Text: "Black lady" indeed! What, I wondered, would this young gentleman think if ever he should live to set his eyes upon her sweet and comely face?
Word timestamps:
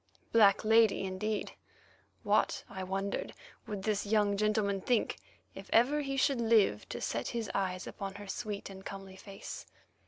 "Black 0.31 0.65
lady" 0.65 1.03
indeed! 1.03 1.51
What, 2.23 2.63
I 2.67 2.83
wondered, 2.83 3.35
would 3.67 3.83
this 3.83 4.03
young 4.03 4.35
gentleman 4.35 4.81
think 4.81 5.17
if 5.53 5.69
ever 5.71 6.01
he 6.01 6.17
should 6.17 6.41
live 6.41 6.89
to 6.89 6.99
set 6.99 7.27
his 7.27 7.51
eyes 7.53 7.85
upon 7.85 8.15
her 8.15 8.25
sweet 8.27 8.71
and 8.71 8.83
comely 8.83 9.15
face? 9.15 9.67